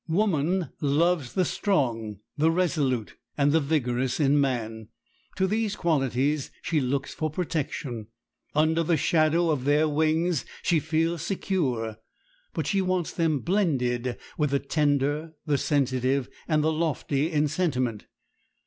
[0.09, 4.87] Woman loves the strong, the resolute, and the vigorous in man.
[5.35, 8.07] To these qualities she looks for protection.
[8.55, 11.97] Under the shadow of their wings she feels secure.
[12.51, 18.07] But she wants them blended with the tender, the sensitive, and the lofty in sentiment.